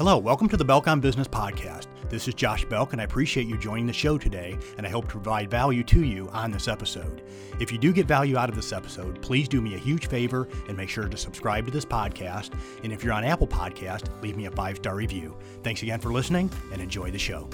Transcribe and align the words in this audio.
Hello, 0.00 0.16
welcome 0.16 0.48
to 0.48 0.56
the 0.56 0.64
Belk 0.64 0.88
on 0.88 0.98
Business 0.98 1.28
podcast. 1.28 1.84
This 2.08 2.26
is 2.26 2.32
Josh 2.32 2.64
Belk, 2.64 2.92
and 2.94 3.02
I 3.02 3.04
appreciate 3.04 3.46
you 3.46 3.58
joining 3.58 3.86
the 3.86 3.92
show 3.92 4.16
today, 4.16 4.56
and 4.78 4.86
I 4.86 4.88
hope 4.88 5.04
to 5.08 5.10
provide 5.10 5.50
value 5.50 5.84
to 5.84 6.02
you 6.02 6.26
on 6.30 6.50
this 6.50 6.68
episode. 6.68 7.20
If 7.60 7.70
you 7.70 7.76
do 7.76 7.92
get 7.92 8.06
value 8.06 8.38
out 8.38 8.48
of 8.48 8.56
this 8.56 8.72
episode, 8.72 9.20
please 9.20 9.46
do 9.46 9.60
me 9.60 9.74
a 9.74 9.78
huge 9.78 10.06
favor 10.06 10.48
and 10.68 10.74
make 10.74 10.88
sure 10.88 11.06
to 11.06 11.16
subscribe 11.18 11.66
to 11.66 11.70
this 11.70 11.84
podcast. 11.84 12.58
And 12.82 12.94
if 12.94 13.04
you're 13.04 13.12
on 13.12 13.24
Apple 13.24 13.46
Podcast, 13.46 14.06
leave 14.22 14.38
me 14.38 14.46
a 14.46 14.50
five 14.50 14.76
star 14.76 14.96
review. 14.96 15.36
Thanks 15.62 15.82
again 15.82 16.00
for 16.00 16.10
listening, 16.10 16.50
and 16.72 16.80
enjoy 16.80 17.10
the 17.10 17.18
show. 17.18 17.46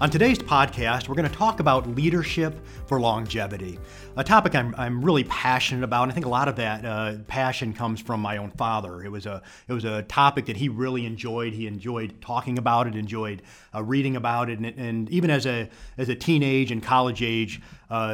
On 0.00 0.10
today's 0.10 0.40
podcast, 0.40 1.08
we're 1.08 1.14
going 1.14 1.30
to 1.30 1.34
talk 1.34 1.60
about 1.60 1.86
leadership 1.86 2.66
for 2.86 3.00
longevity, 3.00 3.78
a 4.16 4.24
topic 4.24 4.56
I'm, 4.56 4.74
I'm 4.76 5.04
really 5.04 5.22
passionate 5.22 5.84
about. 5.84 6.02
And 6.02 6.10
I 6.10 6.14
think 6.14 6.26
a 6.26 6.30
lot 6.30 6.48
of 6.48 6.56
that 6.56 6.84
uh, 6.84 7.18
passion 7.28 7.72
comes 7.72 8.00
from 8.00 8.20
my 8.20 8.38
own 8.38 8.50
father. 8.50 9.04
It 9.04 9.08
was 9.12 9.24
a 9.24 9.40
it 9.68 9.72
was 9.72 9.84
a 9.84 10.02
topic 10.02 10.46
that 10.46 10.56
he 10.56 10.68
really 10.68 11.06
enjoyed. 11.06 11.52
He 11.52 11.68
enjoyed 11.68 12.20
talking 12.20 12.58
about 12.58 12.88
it, 12.88 12.96
enjoyed 12.96 13.42
uh, 13.72 13.84
reading 13.84 14.16
about 14.16 14.50
it, 14.50 14.58
and, 14.58 14.66
and, 14.66 15.08
even 15.10 15.30
as 15.30 15.46
a 15.46 15.70
as 15.96 16.08
a 16.08 16.16
teenage 16.16 16.72
and 16.72 16.82
college 16.82 17.22
age 17.22 17.62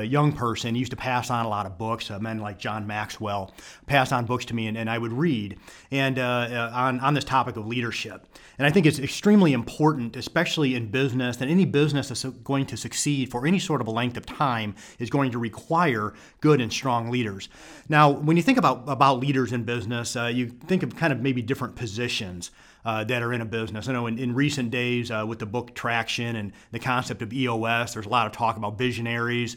young 0.07 0.33
person, 0.33 0.75
used 0.75 0.91
to 0.91 0.97
pass 0.97 1.31
on 1.31 1.47
a 1.47 1.49
lot 1.49 1.67
of 1.67 1.79
books. 1.79 2.11
Uh, 2.11 2.19
men 2.19 2.39
like 2.39 2.59
John 2.59 2.87
Maxwell 2.87 3.53
passed 3.87 4.13
on 4.13 4.27
books 4.27 4.45
to 4.47 4.55
me, 4.55 4.67
and, 4.67 4.77
and 4.77 4.89
I 4.89 4.99
would 4.99 5.13
read 5.13 5.59
and 5.91 6.19
uh, 6.19 6.23
uh, 6.23 6.71
on 6.75 7.01
on 7.01 7.15
this 7.15 7.25
topic 7.25 7.57
of 7.57 7.67
leadership. 7.67 8.27
And 8.59 8.67
I 8.67 8.71
think 8.71 8.85
it's 8.85 8.99
extremely 8.99 9.55
important, 9.55 10.17
especially 10.17 10.75
in 10.75 10.91
business, 10.91 11.39
that 11.39 11.49
any 11.49 11.65
business 11.65 12.09
that's 12.09 12.25
going 12.25 12.67
to 12.67 12.77
succeed 12.77 13.31
for 13.31 13.47
any 13.47 13.59
sort 13.59 13.81
of 13.81 13.87
a 13.87 13.91
length 13.91 14.19
of 14.19 14.27
time 14.27 14.75
is 14.99 15.09
going 15.09 15.31
to 15.31 15.39
require 15.39 16.13
good 16.43 16.61
and 16.61 16.71
strong 16.71 17.11
leaders. 17.11 17.49
Now, 17.89 18.11
when 18.11 18.37
you 18.37 18.43
think 18.43 18.59
about, 18.59 18.85
about 18.87 19.19
leaders 19.19 19.53
in 19.53 19.65
business, 19.65 20.15
uh, 20.15 20.27
you 20.27 20.49
think 20.49 20.83
of 20.83 20.95
kind 20.95 21.11
of 21.11 21.23
maybe 21.23 21.41
different 21.41 21.75
positions 21.75 22.51
uh, 22.85 23.05
that 23.05 23.23
are 23.23 23.33
in 23.33 23.41
a 23.41 23.47
business. 23.47 23.89
I 23.89 23.93
know 23.93 24.07
in, 24.07 24.19
in 24.19 24.35
recent 24.35 24.71
days 24.71 25.11
uh, 25.11 25.25
with 25.27 25.39
the 25.39 25.47
book 25.47 25.75
Traction 25.75 26.37
and 26.37 26.53
the 26.71 26.79
concept 26.79 27.23
of 27.23 27.33
EOS, 27.33 27.95
there's 27.95 28.07
a 28.07 28.11
lot 28.11 28.27
of 28.27 28.33
talk 28.33 28.57
about 28.57 28.79
visionaries 28.79 29.57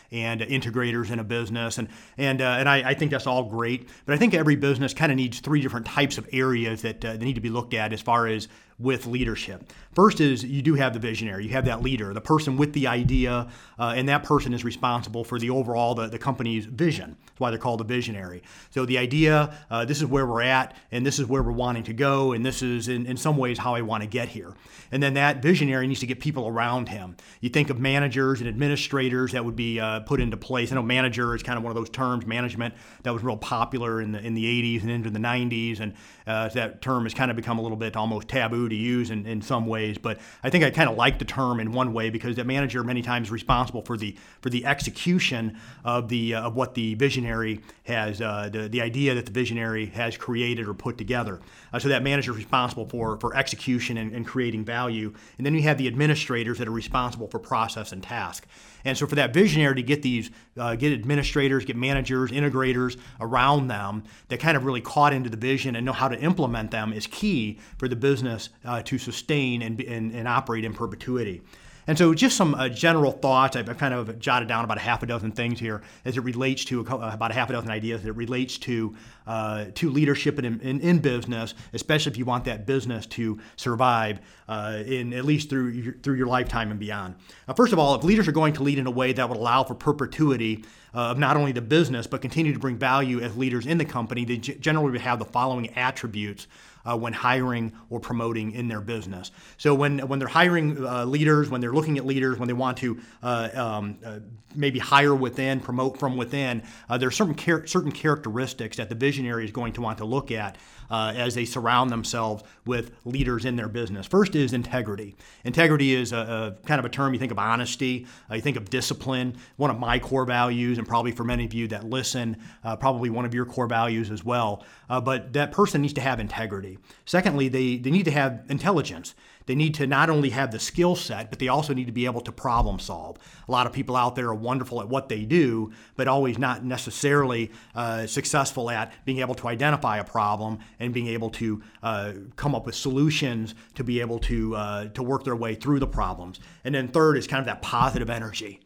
and 0.11 0.41
integrators 0.41 1.09
in 1.09 1.19
a 1.19 1.23
business, 1.23 1.77
and 1.77 1.87
and 2.17 2.41
uh, 2.41 2.57
and 2.59 2.67
I, 2.67 2.89
I, 2.89 2.93
think 2.93 3.11
that's 3.11 3.27
all 3.27 3.43
great. 3.43 3.87
But 4.05 4.13
I 4.13 4.17
think 4.17 4.33
every 4.33 4.55
business 4.55 4.93
kind 4.93 5.11
of 5.11 5.15
needs 5.15 5.39
three 5.39 5.61
different 5.61 5.85
types 5.85 6.17
of 6.17 6.27
areas 6.33 6.81
that, 6.81 7.03
uh, 7.03 7.13
that 7.13 7.21
need 7.21 7.35
to 7.35 7.41
be 7.41 7.49
looked 7.49 7.73
at 7.73 7.93
as 7.93 8.01
far 8.01 8.27
as 8.27 8.47
with 8.81 9.05
leadership. 9.05 9.71
First 9.93 10.19
is 10.21 10.43
you 10.43 10.61
do 10.61 10.75
have 10.75 10.93
the 10.93 10.99
visionary, 10.99 11.43
you 11.45 11.51
have 11.51 11.65
that 11.65 11.81
leader, 11.81 12.13
the 12.13 12.21
person 12.21 12.57
with 12.57 12.73
the 12.73 12.87
idea, 12.87 13.47
uh, 13.77 13.93
and 13.95 14.09
that 14.09 14.23
person 14.23 14.53
is 14.53 14.63
responsible 14.63 15.23
for 15.23 15.37
the 15.37 15.49
overall 15.49 15.93
the, 15.93 16.07
the 16.07 16.17
company's 16.17 16.65
vision. 16.65 17.17
That's 17.25 17.39
why 17.39 17.51
they're 17.51 17.59
called 17.59 17.81
a 17.81 17.83
visionary. 17.83 18.41
So 18.71 18.85
the 18.85 18.97
idea, 18.97 19.55
uh, 19.69 19.85
this 19.85 19.97
is 19.97 20.05
where 20.05 20.25
we're 20.25 20.41
at, 20.41 20.75
and 20.91 21.05
this 21.05 21.19
is 21.19 21.25
where 21.27 21.43
we're 21.43 21.51
wanting 21.51 21.83
to 21.83 21.93
go, 21.93 22.31
and 22.31 22.45
this 22.45 22.61
is 22.61 22.87
in, 22.87 23.05
in 23.05 23.17
some 23.17 23.37
ways 23.37 23.57
how 23.57 23.75
I 23.75 23.81
want 23.81 24.01
to 24.01 24.07
get 24.07 24.29
here. 24.29 24.53
And 24.91 25.01
then 25.01 25.13
that 25.13 25.41
visionary 25.41 25.87
needs 25.87 25.99
to 25.99 26.07
get 26.07 26.19
people 26.19 26.47
around 26.47 26.89
him. 26.89 27.15
You 27.39 27.49
think 27.49 27.69
of 27.69 27.79
managers 27.79 28.39
and 28.39 28.49
administrators 28.49 29.33
that 29.33 29.45
would 29.45 29.55
be 29.55 29.79
uh, 29.79 30.00
put 30.05 30.21
into 30.21 30.37
place. 30.37 30.71
I 30.71 30.75
know 30.75 30.83
manager 30.83 31.35
is 31.35 31.43
kind 31.43 31.57
of 31.57 31.63
one 31.63 31.71
of 31.71 31.75
those 31.75 31.89
terms, 31.89 32.25
management, 32.25 32.73
that 33.03 33.13
was 33.13 33.23
real 33.23 33.37
popular 33.37 34.01
in 34.01 34.11
the 34.11 34.19
in 34.19 34.33
the 34.33 34.45
80s 34.45 34.81
and 34.81 34.91
into 34.91 35.09
the 35.09 35.19
90s, 35.19 35.79
and 35.79 35.93
uh, 36.27 36.49
that 36.49 36.81
term 36.81 37.03
has 37.03 37.13
kind 37.13 37.31
of 37.31 37.37
become 37.37 37.59
a 37.59 37.61
little 37.61 37.77
bit 37.77 37.95
almost 37.95 38.27
taboo 38.27 38.69
to 38.69 38.75
use 38.75 39.09
in, 39.09 39.25
in 39.25 39.41
some 39.41 39.65
ways. 39.65 39.97
But 39.97 40.19
I 40.43 40.49
think 40.49 40.63
I 40.63 40.69
kind 40.69 40.89
of 40.89 40.97
like 40.97 41.19
the 41.19 41.25
term 41.25 41.59
in 41.59 41.71
one 41.71 41.93
way 41.93 42.09
because 42.09 42.35
the 42.35 42.43
manager 42.43 42.83
many 42.83 43.01
times 43.01 43.27
is 43.27 43.31
responsible 43.31 43.81
for 43.81 43.97
the 43.97 44.15
for 44.41 44.49
the 44.49 44.65
execution 44.65 45.57
of 45.83 46.09
the 46.09 46.35
uh, 46.35 46.47
of 46.47 46.55
what 46.55 46.73
the 46.73 46.95
visionary 46.95 47.61
has 47.83 48.21
uh, 48.21 48.49
the 48.51 48.67
the 48.67 48.81
idea 48.81 49.15
that 49.15 49.25
the 49.25 49.31
visionary 49.31 49.87
has 49.87 50.17
created 50.17 50.67
or 50.67 50.73
put 50.73 50.97
together. 50.97 51.39
Uh, 51.73 51.79
so 51.79 51.89
that 51.89 52.03
manager 52.03 52.31
is 52.31 52.37
responsible 52.37 52.85
for 52.85 53.17
for 53.17 53.35
execution 53.35 53.97
and, 53.97 54.13
and 54.13 54.27
creating 54.27 54.63
value. 54.63 55.13
And 55.37 55.45
then 55.45 55.53
you 55.53 55.63
have 55.63 55.77
the 55.77 55.87
administrators 55.87 56.57
that 56.57 56.67
are 56.67 56.71
responsible 56.71 57.27
for 57.27 57.39
process 57.39 57.91
and 57.91 58.01
task. 58.01 58.47
And 58.83 58.97
so 58.97 59.05
for 59.05 59.15
that 59.15 59.33
visionary 59.33 59.75
to 59.75 59.83
get 59.91 60.01
these, 60.01 60.31
uh, 60.57 60.75
get 60.75 60.93
administrators, 60.93 61.65
get 61.65 61.75
managers, 61.75 62.31
integrators 62.31 62.97
around 63.19 63.67
them 63.67 64.03
that 64.29 64.39
kind 64.39 64.55
of 64.55 64.63
really 64.65 64.81
caught 64.81 65.13
into 65.13 65.29
the 65.29 65.37
vision 65.37 65.75
and 65.75 65.85
know 65.85 65.91
how 65.91 66.07
to 66.07 66.17
implement 66.19 66.71
them 66.71 66.93
is 66.93 67.07
key 67.07 67.59
for 67.77 67.87
the 67.87 67.95
business 67.95 68.49
uh, 68.63 68.81
to 68.83 68.97
sustain 68.97 69.61
and, 69.61 69.81
and, 69.81 70.13
and 70.13 70.27
operate 70.27 70.63
in 70.63 70.73
perpetuity. 70.73 71.41
And 71.87 71.97
so, 71.97 72.13
just 72.13 72.37
some 72.37 72.53
uh, 72.55 72.69
general 72.69 73.11
thoughts. 73.11 73.55
I've, 73.55 73.77
kind 73.77 73.93
of 73.93 74.19
jotted 74.19 74.47
down 74.47 74.63
about 74.63 74.77
a 74.77 74.81
half 74.81 75.01
a 75.01 75.05
dozen 75.05 75.31
things 75.31 75.59
here 75.59 75.81
as 76.05 76.17
it 76.17 76.21
relates 76.21 76.65
to 76.65 76.81
a, 76.81 76.83
uh, 76.83 77.13
about 77.13 77.31
a 77.31 77.33
half 77.33 77.49
a 77.49 77.53
dozen 77.53 77.71
ideas 77.71 78.03
that 78.03 78.13
relates 78.13 78.57
to 78.59 78.95
uh, 79.27 79.65
to 79.75 79.89
leadership 79.89 80.39
in, 80.39 80.59
in, 80.61 80.79
in, 80.81 80.99
business, 80.99 81.53
especially 81.73 82.11
if 82.11 82.17
you 82.17 82.25
want 82.25 82.45
that 82.45 82.65
business 82.65 83.05
to 83.05 83.39
survive 83.55 84.19
uh, 84.47 84.81
in 84.85 85.13
at 85.13 85.25
least 85.25 85.49
through 85.49 85.67
your, 85.67 85.93
through 85.93 86.15
your 86.15 86.27
lifetime 86.27 86.71
and 86.71 86.79
beyond. 86.79 87.15
Uh, 87.47 87.53
first 87.53 87.71
of 87.71 87.79
all, 87.79 87.95
if 87.95 88.03
leaders 88.03 88.27
are 88.27 88.31
going 88.33 88.53
to 88.53 88.63
lead 88.63 88.79
in 88.79 88.87
a 88.87 88.91
way 88.91 89.13
that 89.13 89.29
would 89.29 89.37
allow 89.37 89.63
for 89.63 89.75
perpetuity 89.75 90.65
uh, 90.93 91.11
of 91.11 91.17
not 91.17 91.37
only 91.37 91.51
the 91.51 91.61
business 91.61 92.07
but 92.07 92.21
continue 92.21 92.51
to 92.51 92.59
bring 92.59 92.77
value 92.77 93.21
as 93.21 93.37
leaders 93.37 93.65
in 93.65 93.77
the 93.77 93.85
company, 93.85 94.25
they 94.25 94.37
generally 94.37 94.91
would 94.91 95.01
have 95.01 95.19
the 95.19 95.25
following 95.25 95.69
attributes 95.75 96.47
uh, 96.85 96.97
when 96.97 97.13
hiring 97.13 97.71
or 97.89 97.99
promoting 97.99 98.51
in 98.51 98.67
their 98.67 98.81
business. 98.81 99.31
So 99.57 99.73
when 99.73 99.99
when 100.07 100.19
they're 100.19 100.27
hiring 100.27 100.85
uh, 100.85 101.05
leaders, 101.05 101.49
when 101.49 101.61
they're 101.61 101.73
looking 101.73 101.97
at 101.97 102.05
leaders, 102.05 102.37
when 102.39 102.47
they 102.47 102.53
want 102.53 102.77
to 102.79 102.99
uh, 103.23 103.49
um, 103.53 103.97
uh, 104.05 104.19
maybe 104.55 104.79
hire 104.79 105.15
within, 105.15 105.59
promote 105.59 105.97
from 105.97 106.17
within, 106.17 106.63
uh, 106.89 106.97
there 106.97 107.07
are 107.07 107.11
certain 107.11 107.35
char- 107.35 107.65
certain 107.67 107.91
characteristics 107.91 108.77
that 108.77 108.89
the 108.89 108.95
visionary 108.95 109.45
is 109.45 109.51
going 109.51 109.73
to 109.73 109.81
want 109.81 109.97
to 109.99 110.05
look 110.05 110.31
at 110.31 110.57
uh, 110.91 111.13
as 111.15 111.33
they 111.33 111.45
surround 111.45 111.89
themselves 111.89 112.43
with 112.65 112.91
leaders 113.05 113.45
in 113.45 113.55
their 113.55 113.69
business. 113.69 114.05
First 114.05 114.35
is 114.35 114.53
integrity. 114.53 115.15
Integrity 115.45 115.95
is 115.95 116.11
a, 116.11 116.57
a 116.61 116.67
kind 116.67 116.77
of 116.77 116.85
a 116.85 116.89
term 116.89 117.13
you 117.13 117.19
think 117.19 117.31
of 117.31 117.39
honesty, 117.39 118.05
uh, 118.29 118.35
you 118.35 118.41
think 118.41 118.57
of 118.57 118.69
discipline. 118.69 119.37
One 119.55 119.71
of 119.71 119.79
my 119.79 119.97
core 119.97 120.25
values, 120.25 120.77
and 120.77 120.87
probably 120.87 121.11
for 121.13 121.23
many 121.23 121.45
of 121.45 121.53
you 121.53 121.67
that 121.69 121.85
listen, 121.85 122.37
uh, 122.63 122.75
probably 122.75 123.09
one 123.09 123.25
of 123.25 123.33
your 123.33 123.45
core 123.45 123.67
values 123.67 124.11
as 124.11 124.23
well. 124.23 124.63
Uh, 124.89 125.01
but 125.01 125.33
that 125.33 125.51
person 125.51 125.81
needs 125.81 125.93
to 125.93 126.01
have 126.01 126.19
integrity. 126.19 126.77
Secondly, 127.05 127.47
they, 127.47 127.77
they 127.77 127.89
need 127.89 128.05
to 128.05 128.11
have 128.11 128.43
intelligence. 128.49 129.15
They 129.45 129.55
need 129.55 129.73
to 129.75 129.87
not 129.87 130.09
only 130.09 130.29
have 130.29 130.51
the 130.51 130.59
skill 130.59 130.95
set, 130.95 131.29
but 131.29 131.39
they 131.39 131.47
also 131.47 131.73
need 131.73 131.85
to 131.85 131.91
be 131.91 132.05
able 132.05 132.21
to 132.21 132.31
problem 132.31 132.79
solve. 132.79 133.17
A 133.47 133.51
lot 133.51 133.67
of 133.67 133.73
people 133.73 133.95
out 133.95 134.15
there 134.15 134.27
are 134.27 134.35
wonderful 134.35 134.81
at 134.81 134.89
what 134.89 135.09
they 135.09 135.25
do, 135.25 135.71
but 135.95 136.07
always 136.07 136.37
not 136.37 136.63
necessarily 136.63 137.51
uh, 137.75 138.07
successful 138.07 138.69
at 138.69 138.93
being 139.05 139.19
able 139.19 139.35
to 139.35 139.47
identify 139.47 139.97
a 139.97 140.03
problem 140.03 140.59
and 140.79 140.93
being 140.93 141.07
able 141.07 141.29
to 141.31 141.61
uh, 141.83 142.13
come 142.35 142.55
up 142.55 142.65
with 142.65 142.75
solutions 142.75 143.55
to 143.75 143.83
be 143.83 143.99
able 143.99 144.19
to, 144.19 144.55
uh, 144.55 144.87
to 144.89 145.03
work 145.03 145.23
their 145.23 145.35
way 145.35 145.55
through 145.55 145.79
the 145.79 145.87
problems. 145.87 146.39
And 146.63 146.73
then 146.75 146.87
third 146.87 147.17
is 147.17 147.27
kind 147.27 147.39
of 147.39 147.45
that 147.45 147.61
positive 147.61 148.09
energy. 148.09 148.59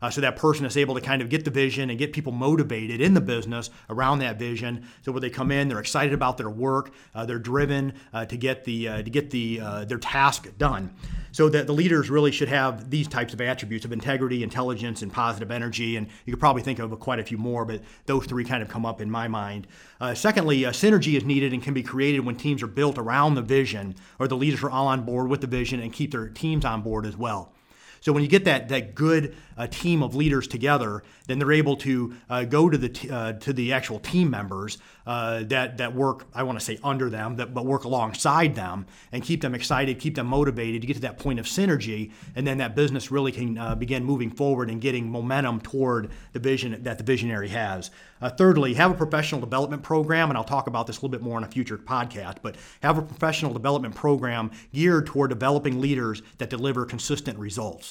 Uh, 0.00 0.10
so 0.10 0.20
that 0.20 0.36
person 0.36 0.64
is 0.64 0.76
able 0.76 0.94
to 0.94 1.00
kind 1.00 1.22
of 1.22 1.28
get 1.28 1.44
the 1.44 1.50
vision 1.50 1.90
and 1.90 1.98
get 1.98 2.12
people 2.12 2.32
motivated 2.32 3.00
in 3.00 3.14
the 3.14 3.20
business 3.20 3.70
around 3.90 4.18
that 4.20 4.38
vision. 4.38 4.86
So 5.02 5.12
when 5.12 5.22
they 5.22 5.30
come 5.30 5.50
in, 5.50 5.68
they're 5.68 5.78
excited 5.78 6.12
about 6.12 6.36
their 6.36 6.50
work, 6.50 6.92
uh, 7.14 7.26
they're 7.26 7.38
driven 7.38 7.94
uh, 8.12 8.26
to 8.26 8.36
get 8.36 8.64
the 8.64 8.88
uh, 8.88 9.02
to 9.02 9.10
get 9.10 9.30
the 9.30 9.60
uh, 9.60 9.84
their 9.84 9.98
task 9.98 10.48
done. 10.58 10.94
So 11.30 11.48
that 11.50 11.66
the 11.66 11.74
leaders 11.74 12.08
really 12.08 12.32
should 12.32 12.48
have 12.48 12.90
these 12.90 13.06
types 13.06 13.34
of 13.34 13.40
attributes 13.40 13.84
of 13.84 13.92
integrity, 13.92 14.42
intelligence, 14.42 15.02
and 15.02 15.12
positive 15.12 15.50
energy. 15.50 15.96
And 15.96 16.08
you 16.24 16.32
could 16.32 16.40
probably 16.40 16.62
think 16.62 16.78
of 16.78 16.98
quite 17.00 17.20
a 17.20 17.24
few 17.24 17.36
more, 17.36 17.64
but 17.64 17.82
those 18.06 18.24
three 18.26 18.44
kind 18.44 18.62
of 18.62 18.68
come 18.68 18.86
up 18.86 19.00
in 19.00 19.10
my 19.10 19.28
mind. 19.28 19.66
Uh, 20.00 20.14
secondly, 20.14 20.62
synergy 20.62 21.16
is 21.16 21.24
needed 21.24 21.52
and 21.52 21.62
can 21.62 21.74
be 21.74 21.82
created 21.82 22.20
when 22.20 22.34
teams 22.34 22.62
are 22.62 22.66
built 22.66 22.98
around 22.98 23.34
the 23.34 23.42
vision, 23.42 23.94
or 24.18 24.26
the 24.26 24.36
leaders 24.36 24.62
are 24.62 24.70
all 24.70 24.86
on 24.88 25.02
board 25.02 25.28
with 25.28 25.40
the 25.42 25.46
vision 25.46 25.80
and 25.80 25.92
keep 25.92 26.12
their 26.12 26.28
teams 26.28 26.64
on 26.64 26.82
board 26.82 27.04
as 27.04 27.16
well. 27.16 27.52
So 28.00 28.12
when 28.12 28.22
you 28.22 28.28
get 28.28 28.44
that 28.44 28.68
that 28.68 28.94
good 28.94 29.34
uh, 29.56 29.66
team 29.66 30.02
of 30.02 30.14
leaders 30.14 30.46
together, 30.46 31.02
then 31.26 31.38
they're 31.38 31.52
able 31.52 31.76
to 31.76 32.14
uh, 32.30 32.44
go 32.44 32.70
to 32.70 32.78
the 32.78 32.88
t- 32.88 33.10
uh, 33.10 33.34
to 33.34 33.52
the 33.52 33.72
actual 33.72 33.98
team 33.98 34.30
members 34.30 34.78
uh, 35.06 35.42
that 35.44 35.78
that 35.78 35.94
work. 35.94 36.26
I 36.34 36.42
want 36.42 36.58
to 36.58 36.64
say 36.64 36.78
under 36.84 37.10
them, 37.10 37.36
that 37.36 37.54
but 37.54 37.66
work 37.66 37.84
alongside 37.84 38.54
them 38.54 38.86
and 39.12 39.22
keep 39.22 39.40
them 39.40 39.54
excited, 39.54 39.98
keep 39.98 40.14
them 40.14 40.26
motivated 40.26 40.80
to 40.82 40.86
get 40.86 40.94
to 40.94 41.00
that 41.00 41.18
point 41.18 41.38
of 41.40 41.46
synergy, 41.46 42.12
and 42.36 42.46
then 42.46 42.58
that 42.58 42.76
business 42.76 43.10
really 43.10 43.32
can 43.32 43.58
uh, 43.58 43.74
begin 43.74 44.04
moving 44.04 44.30
forward 44.30 44.70
and 44.70 44.80
getting 44.80 45.10
momentum 45.10 45.60
toward 45.60 46.10
the 46.32 46.38
vision 46.38 46.82
that 46.82 46.98
the 46.98 47.04
visionary 47.04 47.48
has. 47.48 47.90
Uh, 48.20 48.28
thirdly, 48.28 48.74
have 48.74 48.90
a 48.90 48.94
professional 48.94 49.40
development 49.40 49.82
program, 49.82 50.28
and 50.28 50.36
I'll 50.36 50.44
talk 50.44 50.66
about 50.66 50.86
this 50.86 50.96
a 50.96 51.00
little 51.00 51.10
bit 51.10 51.22
more 51.22 51.38
in 51.38 51.44
a 51.44 51.48
future 51.48 51.78
podcast. 51.78 52.36
But 52.42 52.56
have 52.82 52.98
a 52.98 53.02
professional 53.02 53.52
development 53.52 53.94
program 53.94 54.50
geared 54.72 55.06
toward 55.06 55.30
developing 55.30 55.80
leaders 55.80 56.22
that 56.38 56.50
deliver 56.50 56.84
consistent 56.84 57.38
results. 57.38 57.87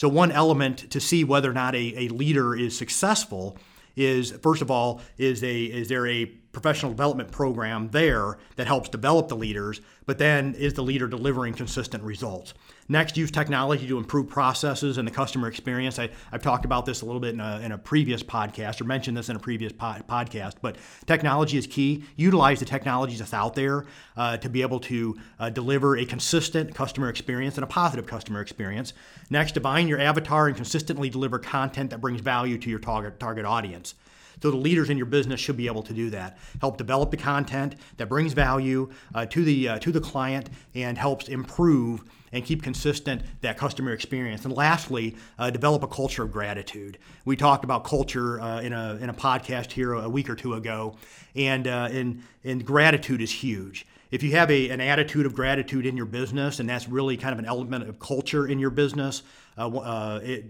So, 0.00 0.08
one 0.08 0.32
element 0.32 0.90
to 0.92 0.98
see 0.98 1.24
whether 1.24 1.50
or 1.50 1.52
not 1.52 1.74
a, 1.74 1.92
a 1.94 2.08
leader 2.08 2.56
is 2.56 2.74
successful 2.74 3.58
is 3.96 4.30
first 4.30 4.62
of 4.62 4.70
all, 4.70 5.02
is 5.18 5.44
a 5.44 5.64
is 5.64 5.90
there 5.90 6.06
a 6.06 6.24
professional 6.52 6.90
development 6.90 7.30
program 7.30 7.88
there 7.90 8.38
that 8.56 8.66
helps 8.66 8.88
develop 8.88 9.28
the 9.28 9.36
leaders, 9.36 9.80
but 10.06 10.18
then 10.18 10.54
is 10.54 10.74
the 10.74 10.82
leader 10.82 11.06
delivering 11.06 11.54
consistent 11.54 12.02
results? 12.02 12.54
Next, 12.88 13.16
use 13.16 13.30
technology 13.30 13.86
to 13.86 13.98
improve 13.98 14.28
processes 14.28 14.98
and 14.98 15.06
the 15.06 15.12
customer 15.12 15.46
experience. 15.46 15.96
I, 16.00 16.10
have 16.32 16.42
talked 16.42 16.64
about 16.64 16.86
this 16.86 17.02
a 17.02 17.06
little 17.06 17.20
bit 17.20 17.34
in 17.34 17.40
a, 17.40 17.60
in 17.60 17.70
a 17.70 17.78
previous 17.78 18.20
podcast 18.20 18.80
or 18.80 18.84
mentioned 18.84 19.16
this 19.16 19.28
in 19.28 19.36
a 19.36 19.38
previous 19.38 19.72
po- 19.72 20.02
podcast, 20.08 20.54
but 20.60 20.76
technology 21.06 21.56
is 21.56 21.68
key. 21.68 22.04
Utilize 22.16 22.58
the 22.58 22.64
technologies 22.64 23.20
that's 23.20 23.32
out 23.32 23.54
there 23.54 23.86
uh, 24.16 24.36
to 24.38 24.48
be 24.48 24.62
able 24.62 24.80
to 24.80 25.16
uh, 25.38 25.50
deliver 25.50 25.96
a 25.96 26.04
consistent 26.04 26.74
customer 26.74 27.08
experience 27.08 27.56
and 27.56 27.62
a 27.62 27.68
positive 27.68 28.06
customer 28.06 28.40
experience. 28.40 28.92
Next, 29.30 29.52
define 29.52 29.86
your 29.86 30.00
avatar 30.00 30.48
and 30.48 30.56
consistently 30.56 31.10
deliver 31.10 31.38
content 31.38 31.90
that 31.90 32.00
brings 32.00 32.20
value 32.20 32.58
to 32.58 32.68
your 32.68 32.80
target, 32.80 33.20
target 33.20 33.44
audience. 33.44 33.94
So 34.42 34.50
the 34.50 34.56
leaders 34.56 34.90
in 34.90 34.96
your 34.96 35.06
business 35.06 35.40
should 35.40 35.56
be 35.56 35.66
able 35.66 35.82
to 35.82 35.92
do 35.92 36.10
that. 36.10 36.38
Help 36.60 36.76
develop 36.76 37.10
the 37.10 37.16
content 37.16 37.76
that 37.96 38.08
brings 38.08 38.32
value 38.32 38.90
uh, 39.14 39.26
to 39.26 39.44
the 39.44 39.68
uh, 39.68 39.78
to 39.80 39.92
the 39.92 40.00
client 40.00 40.48
and 40.74 40.96
helps 40.96 41.28
improve 41.28 42.04
and 42.32 42.44
keep 42.44 42.62
consistent 42.62 43.22
that 43.40 43.56
customer 43.56 43.92
experience. 43.92 44.44
And 44.44 44.54
lastly, 44.54 45.16
uh, 45.38 45.50
develop 45.50 45.82
a 45.82 45.88
culture 45.88 46.22
of 46.22 46.32
gratitude. 46.32 46.98
We 47.24 47.36
talked 47.36 47.64
about 47.64 47.84
culture 47.84 48.40
uh, 48.40 48.60
in 48.60 48.72
a 48.72 48.96
in 48.96 49.10
a 49.10 49.14
podcast 49.14 49.72
here 49.72 49.92
a 49.94 50.08
week 50.08 50.30
or 50.30 50.36
two 50.36 50.54
ago, 50.54 50.96
and 51.34 51.66
uh, 51.66 51.88
and 51.90 52.22
and 52.44 52.64
gratitude 52.64 53.20
is 53.20 53.30
huge 53.30 53.86
if 54.10 54.22
you 54.22 54.32
have 54.32 54.50
a, 54.50 54.70
an 54.70 54.80
attitude 54.80 55.26
of 55.26 55.34
gratitude 55.34 55.86
in 55.86 55.96
your 55.96 56.06
business, 56.06 56.60
and 56.60 56.68
that's 56.68 56.88
really 56.88 57.16
kind 57.16 57.32
of 57.32 57.38
an 57.38 57.46
element 57.46 57.88
of 57.88 57.98
culture 57.98 58.46
in 58.46 58.58
your 58.58 58.70
business, 58.70 59.22
uh, 59.56 59.68
uh, 59.68 60.20
it, 60.22 60.44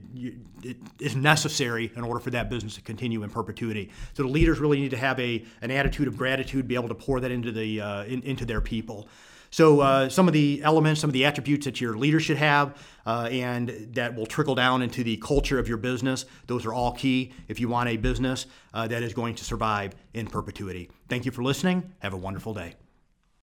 it 0.63 0.77
is 0.99 1.17
necessary 1.17 1.93
in 1.95 2.05
order 2.05 2.21
for 2.21 2.31
that 2.31 2.49
business 2.49 2.75
to 2.77 2.83
continue 2.83 3.23
in 3.23 3.31
perpetuity. 3.31 3.91
So 4.15 4.23
the 4.23 4.29
leaders 4.29 4.59
really 4.59 4.81
need 4.81 4.91
to 4.91 4.97
have 4.97 5.19
a, 5.21 5.45
an 5.63 5.71
attitude 5.71 6.09
of 6.09 6.17
gratitude, 6.17 6.69
be 6.69 6.75
able 6.75 6.89
to 6.89 6.95
pour 6.95 7.21
that 7.21 7.31
into, 7.31 7.53
the, 7.53 7.81
uh, 7.81 8.05
in, 8.05 8.23
into 8.23 8.45
their 8.45 8.61
people. 8.61 9.09
So 9.51 9.81
uh, 9.81 10.09
some 10.09 10.29
of 10.29 10.33
the 10.33 10.63
elements, 10.63 11.01
some 11.01 11.11
of 11.11 11.15
the 11.15 11.25
attributes 11.25 11.65
that 11.65 11.81
your 11.81 11.97
leaders 11.97 12.23
should 12.23 12.37
have, 12.37 12.81
uh, 13.05 13.29
and 13.33 13.89
that 13.95 14.15
will 14.15 14.27
trickle 14.27 14.55
down 14.55 14.81
into 14.81 15.03
the 15.03 15.17
culture 15.17 15.59
of 15.59 15.67
your 15.67 15.77
business. 15.77 16.25
Those 16.47 16.65
are 16.65 16.73
all 16.73 16.93
key 16.93 17.33
if 17.49 17.59
you 17.59 17.69
want 17.69 17.89
a 17.89 17.97
business 17.97 18.47
uh, 18.73 18.87
that 18.87 19.03
is 19.03 19.13
going 19.13 19.35
to 19.35 19.45
survive 19.45 19.95
in 20.15 20.29
perpetuity. 20.29 20.89
Thank 21.09 21.25
you 21.25 21.33
for 21.33 21.43
listening. 21.43 21.93
Have 21.99 22.13
a 22.13 22.17
wonderful 22.17 22.55
day. 22.55 22.77